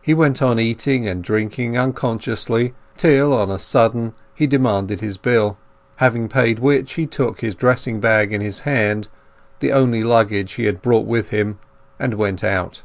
He 0.00 0.14
went 0.14 0.40
on 0.40 0.60
eating 0.60 1.08
and 1.08 1.20
drinking 1.20 1.76
unconsciously 1.76 2.74
till 2.96 3.32
on 3.34 3.50
a 3.50 3.58
sudden 3.58 4.14
he 4.32 4.46
demanded 4.46 5.00
his 5.00 5.18
bill; 5.18 5.58
having 5.96 6.28
paid 6.28 6.60
which, 6.60 6.92
he 6.92 7.08
took 7.08 7.40
his 7.40 7.56
dressing 7.56 7.98
bag 7.98 8.32
in 8.32 8.40
his 8.40 8.60
hand, 8.60 9.08
the 9.58 9.72
only 9.72 10.04
luggage 10.04 10.52
he 10.52 10.66
had 10.66 10.80
brought 10.80 11.06
with 11.06 11.30
him, 11.30 11.58
and 11.98 12.14
went 12.14 12.44
out. 12.44 12.84